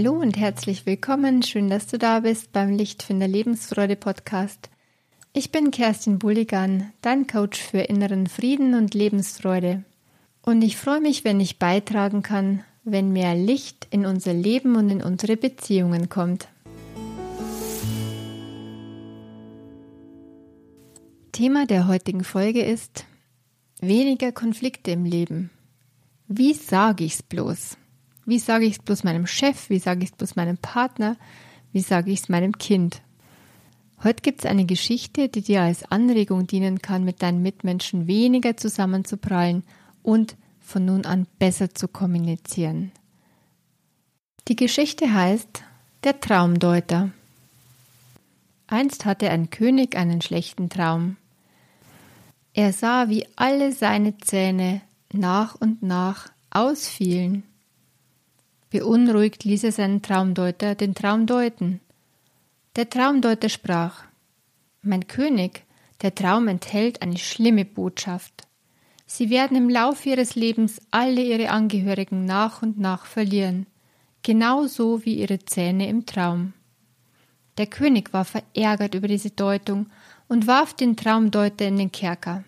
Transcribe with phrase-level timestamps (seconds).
[0.00, 1.42] Hallo und herzlich willkommen.
[1.42, 4.70] Schön, dass du da bist beim Lichtfinder Lebensfreude Podcast.
[5.32, 9.82] Ich bin Kerstin Bulligan, dein Coach für inneren Frieden und Lebensfreude.
[10.42, 14.88] Und ich freue mich, wenn ich beitragen kann, wenn mehr Licht in unser Leben und
[14.88, 16.46] in unsere Beziehungen kommt.
[21.32, 23.04] Thema der heutigen Folge ist
[23.80, 25.50] weniger Konflikte im Leben.
[26.28, 27.76] Wie sage ich es bloß?
[28.28, 29.70] Wie sage ich es bloß meinem Chef?
[29.70, 31.16] Wie sage ich es bloß meinem Partner?
[31.72, 33.00] Wie sage ich es meinem Kind?
[34.04, 38.54] Heute gibt es eine Geschichte, die dir als Anregung dienen kann, mit deinen Mitmenschen weniger
[38.54, 39.62] zusammenzuprallen
[40.02, 42.92] und von nun an besser zu kommunizieren.
[44.48, 45.62] Die Geschichte heißt
[46.04, 47.10] Der Traumdeuter.
[48.66, 51.16] Einst hatte ein König einen schlechten Traum.
[52.52, 54.82] Er sah, wie alle seine Zähne
[55.14, 57.47] nach und nach ausfielen.
[58.70, 61.80] Beunruhigt ließ er seinen Traumdeuter den Traum deuten.
[62.76, 64.04] Der Traumdeuter sprach
[64.82, 65.64] Mein König,
[66.02, 68.46] der Traum enthält eine schlimme Botschaft.
[69.06, 73.66] Sie werden im Laufe ihres Lebens alle ihre Angehörigen nach und nach verlieren,
[74.22, 76.52] genauso wie ihre Zähne im Traum.
[77.56, 79.86] Der König war verärgert über diese Deutung
[80.28, 82.44] und warf den Traumdeuter in den Kerker.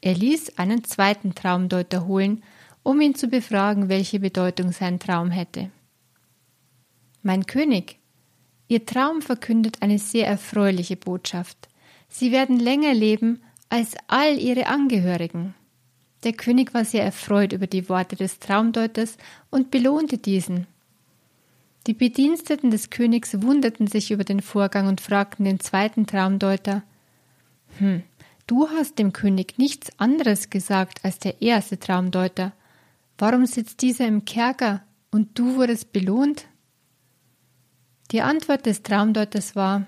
[0.00, 2.44] Er ließ einen zweiten Traumdeuter holen,
[2.86, 5.70] um ihn zu befragen, welche Bedeutung sein Traum hätte.
[7.22, 7.98] Mein König,
[8.68, 11.68] Ihr Traum verkündet eine sehr erfreuliche Botschaft.
[12.08, 15.54] Sie werden länger leben als all ihre Angehörigen.
[16.22, 19.16] Der König war sehr erfreut über die Worte des Traumdeuters
[19.50, 20.68] und belohnte diesen.
[21.88, 26.84] Die Bediensteten des Königs wunderten sich über den Vorgang und fragten den zweiten Traumdeuter
[27.78, 28.04] Hm,
[28.46, 32.52] du hast dem König nichts anderes gesagt als der erste Traumdeuter.
[33.18, 36.46] Warum sitzt dieser im Kerker und du wurdest belohnt?
[38.10, 39.86] Die Antwort des Traumdeuters war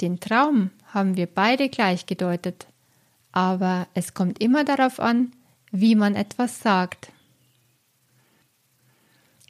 [0.00, 2.66] Den Traum haben wir beide gleich gedeutet,
[3.30, 5.32] aber es kommt immer darauf an,
[5.70, 7.12] wie man etwas sagt.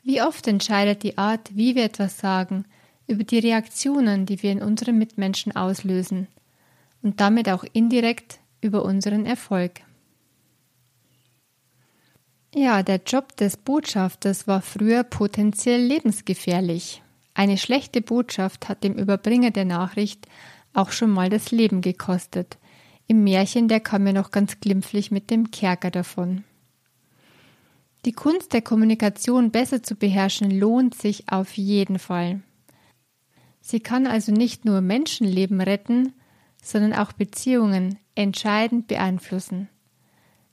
[0.03, 2.65] Wie oft entscheidet die Art, wie wir etwas sagen,
[3.07, 6.29] über die Reaktionen, die wir in unseren Mitmenschen auslösen
[7.03, 9.81] und damit auch indirekt über unseren Erfolg.
[12.55, 17.03] Ja, der Job des Botschafters war früher potenziell lebensgefährlich.
[17.35, 20.27] Eine schlechte Botschaft hat dem Überbringer der Nachricht
[20.73, 22.59] auch schon mal das Leben gekostet.
[23.07, 26.45] Im Märchen, der kam mir noch ganz glimpflich mit dem Kerker davon.
[28.05, 32.41] Die Kunst der Kommunikation besser zu beherrschen lohnt sich auf jeden Fall.
[33.61, 36.15] Sie kann also nicht nur Menschenleben retten,
[36.63, 39.69] sondern auch Beziehungen entscheidend beeinflussen.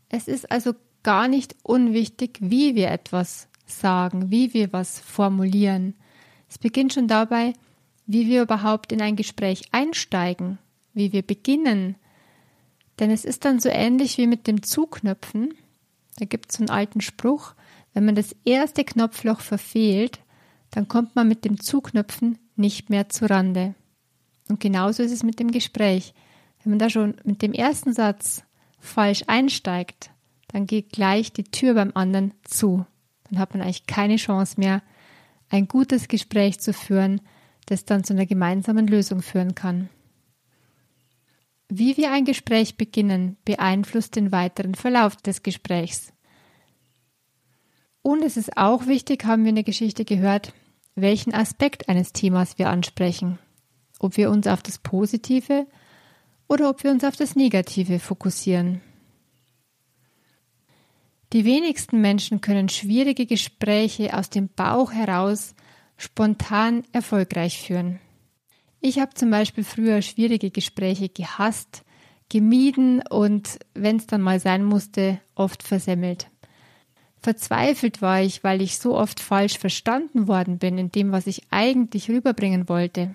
[0.09, 0.73] Es ist also
[1.05, 5.93] gar nicht unwichtig, wie wir etwas sagen, wie wir was formulieren.
[6.49, 7.53] Es beginnt schon dabei,
[8.07, 10.57] wie wir überhaupt in ein Gespräch einsteigen,
[10.95, 11.95] wie wir beginnen.
[12.97, 15.53] Denn es ist dann so ähnlich wie mit dem Zuknöpfen.
[16.17, 17.53] Da gibt es einen alten Spruch,
[17.93, 20.19] wenn man das erste Knopfloch verfehlt,
[20.71, 23.75] dann kommt man mit dem Zuknöpfen nicht mehr zu Rande.
[24.49, 26.15] Und genauso ist es mit dem Gespräch.
[26.63, 28.43] Wenn man da schon mit dem ersten Satz
[28.79, 30.09] falsch einsteigt,
[30.55, 32.85] dann geht gleich die Tür beim anderen zu.
[33.29, 34.81] Dann hat man eigentlich keine Chance mehr,
[35.49, 37.19] ein gutes Gespräch zu führen,
[37.65, 39.89] das dann zu einer gemeinsamen Lösung führen kann.
[41.67, 46.13] Wie wir ein Gespräch beginnen, beeinflusst den weiteren Verlauf des Gesprächs.
[48.01, 50.53] Und es ist auch wichtig, haben wir in der Geschichte gehört,
[50.95, 53.39] welchen Aspekt eines Themas wir ansprechen.
[53.99, 55.67] Ob wir uns auf das Positive
[56.47, 58.79] oder ob wir uns auf das Negative fokussieren.
[61.35, 65.53] Die wenigsten Menschen können schwierige Gespräche aus dem Bauch heraus
[65.97, 67.99] spontan erfolgreich führen.
[68.79, 71.83] Ich habe zum Beispiel früher schwierige Gespräche gehasst,
[72.29, 76.31] gemieden und, wenn es dann mal sein musste, oft versemmelt.
[77.17, 81.41] Verzweifelt war ich, weil ich so oft falsch verstanden worden bin in dem, was ich
[81.51, 83.13] eigentlich rüberbringen wollte.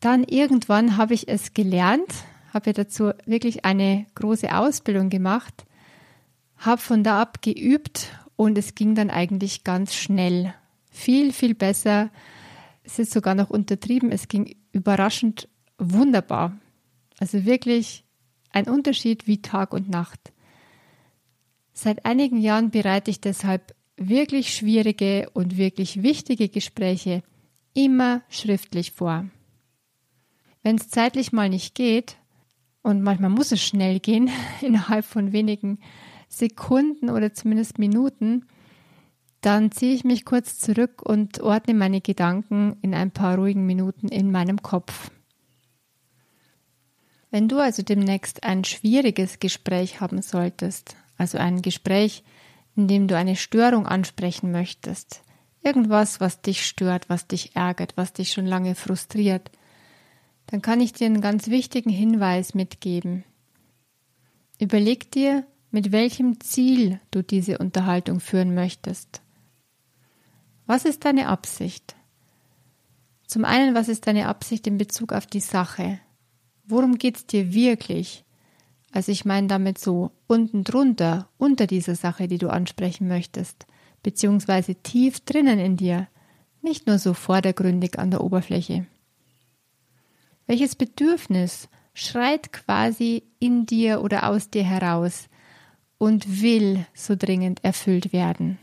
[0.00, 2.12] Dann irgendwann habe ich es gelernt,
[2.52, 5.66] habe dazu wirklich eine große Ausbildung gemacht,
[6.58, 10.54] habe von da ab geübt und es ging dann eigentlich ganz schnell
[10.90, 12.10] viel, viel besser.
[12.82, 14.10] Es ist sogar noch untertrieben.
[14.10, 15.48] Es ging überraschend
[15.78, 16.56] wunderbar.
[17.18, 18.04] Also wirklich
[18.52, 20.32] ein Unterschied wie Tag und Nacht.
[21.72, 27.22] Seit einigen Jahren bereite ich deshalb wirklich schwierige und wirklich wichtige Gespräche
[27.74, 29.26] immer schriftlich vor.
[30.62, 32.16] Wenn es zeitlich mal nicht geht,
[32.86, 34.30] und manchmal muss es schnell gehen,
[34.60, 35.80] innerhalb von wenigen
[36.28, 38.46] Sekunden oder zumindest Minuten,
[39.40, 44.08] dann ziehe ich mich kurz zurück und ordne meine Gedanken in ein paar ruhigen Minuten
[44.08, 45.10] in meinem Kopf.
[47.30, 52.24] Wenn du also demnächst ein schwieriges Gespräch haben solltest, also ein Gespräch,
[52.76, 55.22] in dem du eine Störung ansprechen möchtest,
[55.62, 59.50] irgendwas, was dich stört, was dich ärgert, was dich schon lange frustriert,
[60.46, 63.24] dann kann ich dir einen ganz wichtigen Hinweis mitgeben.
[64.58, 65.44] Überleg dir,
[65.76, 69.20] mit welchem Ziel du diese Unterhaltung führen möchtest.
[70.64, 71.94] Was ist deine Absicht?
[73.26, 76.00] Zum einen, was ist deine Absicht in Bezug auf die Sache?
[76.64, 78.24] Worum geht's dir wirklich?
[78.90, 83.66] Also ich meine damit so unten drunter, unter dieser Sache, die du ansprechen möchtest
[84.02, 86.08] beziehungsweise tief drinnen in dir,
[86.62, 88.86] nicht nur so vordergründig an der Oberfläche.
[90.46, 95.28] Welches Bedürfnis schreit quasi in dir oder aus dir heraus
[95.98, 98.58] und will so dringend erfüllt werden?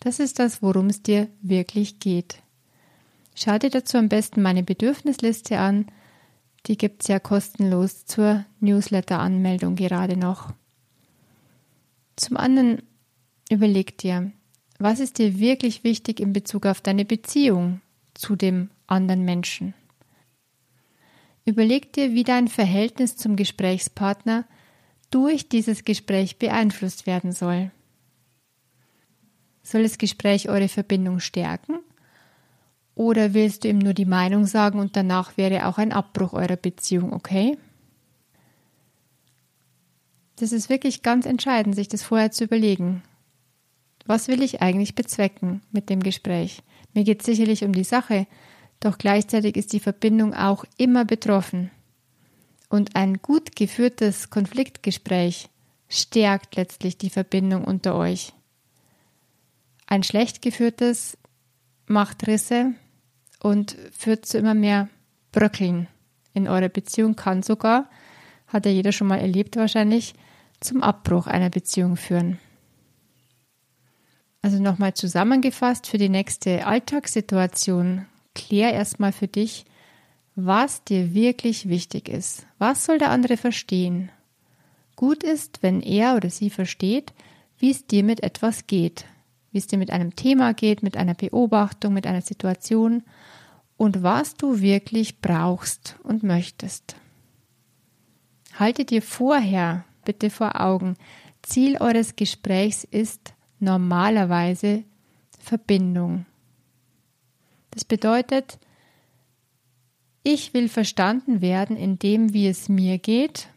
[0.00, 2.42] Das ist das, worum es dir wirklich geht.
[3.34, 5.86] Schau dir dazu am besten meine Bedürfnisliste an.
[6.66, 10.52] Die gibt es ja kostenlos zur Newsletter-Anmeldung gerade noch.
[12.16, 12.82] Zum anderen
[13.50, 14.30] Überleg dir,
[14.78, 17.80] was ist dir wirklich wichtig in Bezug auf deine Beziehung
[18.14, 19.74] zu dem anderen Menschen?
[21.44, 24.44] Überleg dir, wie dein Verhältnis zum Gesprächspartner
[25.10, 27.70] durch dieses Gespräch beeinflusst werden soll.
[29.62, 31.80] Soll das Gespräch eure Verbindung stärken?
[32.94, 36.56] Oder willst du ihm nur die Meinung sagen und danach wäre auch ein Abbruch eurer
[36.56, 37.56] Beziehung okay?
[40.36, 43.02] Das ist wirklich ganz entscheidend, sich das vorher zu überlegen.
[44.06, 46.62] Was will ich eigentlich bezwecken mit dem Gespräch?
[46.94, 48.26] Mir geht es sicherlich um die Sache,
[48.80, 51.70] doch gleichzeitig ist die Verbindung auch immer betroffen.
[52.70, 55.50] Und ein gut geführtes Konfliktgespräch
[55.88, 58.32] stärkt letztlich die Verbindung unter euch.
[59.86, 61.18] Ein schlecht geführtes
[61.86, 62.72] macht Risse
[63.42, 64.88] und führt zu immer mehr
[65.32, 65.88] Bröckeln
[66.32, 67.90] in eurer Beziehung, kann sogar,
[68.46, 70.14] hat ja jeder schon mal erlebt wahrscheinlich,
[70.60, 72.38] zum Abbruch einer Beziehung führen.
[74.42, 78.06] Also nochmal zusammengefasst für die nächste Alltagssituation.
[78.34, 79.66] Klär erstmal für dich,
[80.46, 82.46] was dir wirklich wichtig ist.
[82.58, 84.10] Was soll der andere verstehen?
[84.96, 87.12] Gut ist, wenn er oder sie versteht,
[87.58, 89.06] wie es dir mit etwas geht,
[89.52, 93.02] wie es dir mit einem Thema geht, mit einer Beobachtung, mit einer Situation
[93.76, 96.96] und was du wirklich brauchst und möchtest.
[98.58, 100.96] Halte dir vorher bitte vor Augen,
[101.42, 104.84] Ziel eures Gesprächs ist, normalerweise
[105.38, 106.26] Verbindung.
[107.70, 108.58] Das bedeutet,
[110.22, 113.48] ich will verstanden werden in dem, wie es mir geht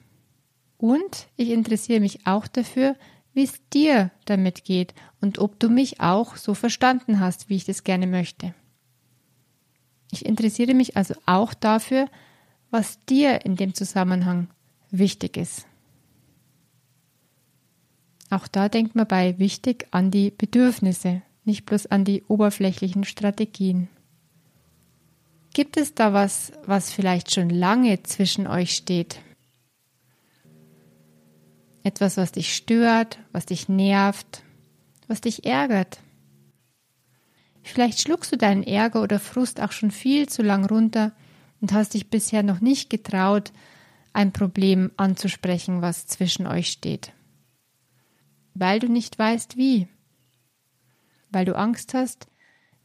[0.77, 2.95] und ich interessiere mich auch dafür,
[3.33, 7.65] wie es dir damit geht und ob du mich auch so verstanden hast, wie ich
[7.65, 8.53] das gerne möchte.
[10.11, 12.07] Ich interessiere mich also auch dafür,
[12.69, 14.47] was dir in dem Zusammenhang
[14.91, 15.65] wichtig ist.
[18.29, 23.89] Auch da denkt man bei wichtig an die Bedürfnisse, nicht bloß an die oberflächlichen Strategien.
[25.53, 29.19] Gibt es da was, was vielleicht schon lange zwischen euch steht?
[31.83, 34.43] Etwas, was dich stört, was dich nervt,
[35.07, 35.99] was dich ärgert?
[37.61, 41.11] Vielleicht schluckst du deinen Ärger oder Frust auch schon viel zu lang runter
[41.61, 43.51] und hast dich bisher noch nicht getraut,
[44.11, 47.13] ein Problem anzusprechen, was zwischen euch steht
[48.53, 49.87] weil du nicht weißt wie,
[51.31, 52.27] weil du Angst hast,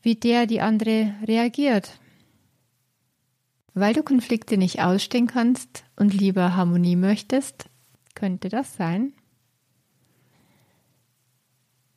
[0.02, 1.98] wie der die andere reagiert,
[3.80, 7.66] weil du Konflikte nicht ausstehen kannst und lieber Harmonie möchtest,
[8.14, 9.12] könnte das sein?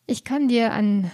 [0.08, 1.12] Ich kann dir ein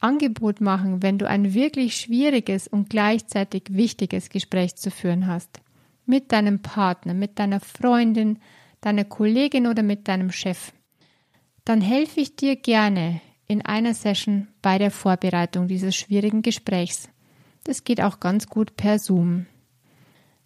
[0.00, 5.60] Angebot machen, wenn du ein wirklich schwieriges und gleichzeitig wichtiges Gespräch zu führen hast.
[6.06, 8.40] Mit deinem Partner, mit deiner Freundin,
[8.80, 10.72] deiner Kollegin oder mit deinem Chef
[11.64, 17.08] dann helfe ich dir gerne in einer Session bei der Vorbereitung dieses schwierigen Gesprächs.
[17.64, 19.46] Das geht auch ganz gut per Zoom.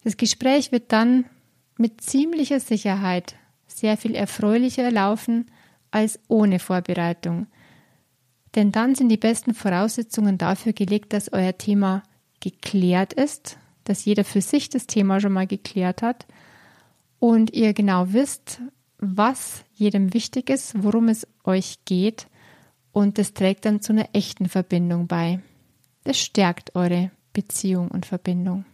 [0.06, 1.25] Das Gespräch wird dann
[1.78, 3.34] mit ziemlicher Sicherheit
[3.66, 5.50] sehr viel erfreulicher laufen
[5.90, 7.48] als ohne Vorbereitung.
[8.54, 12.04] Denn dann sind die besten Voraussetzungen dafür gelegt, dass euer Thema
[12.38, 16.28] geklärt ist, dass jeder für sich das Thema schon mal geklärt hat
[17.18, 18.60] und ihr genau wisst,
[18.98, 22.28] was jedem wichtig ist, worum es euch geht
[22.92, 25.40] und das trägt dann zu einer echten Verbindung bei.
[26.04, 28.66] Das stärkt eure Beziehung und Verbindung.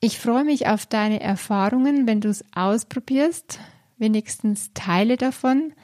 [0.00, 3.60] Ich freue mich auf deine Erfahrungen, wenn du es ausprobierst,
[3.98, 5.74] wenigstens Teile davon.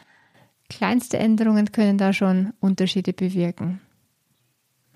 [0.71, 3.81] Kleinste Änderungen können da schon Unterschiede bewirken.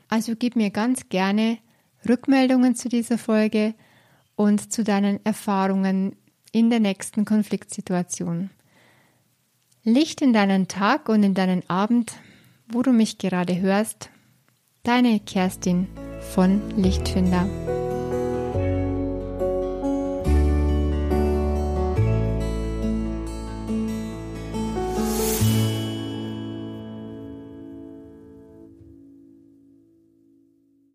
[0.08, 1.58] Also gib mir ganz gerne
[2.08, 3.74] Rückmeldungen zu dieser Folge
[4.36, 6.16] und zu deinen Erfahrungen
[6.50, 8.48] in der nächsten Konfliktsituation.
[9.84, 12.14] Licht in deinen Tag und in deinen Abend,
[12.68, 14.10] wo du mich gerade hörst.
[14.82, 15.88] Deine Kerstin
[16.34, 17.48] von Lichtfinder.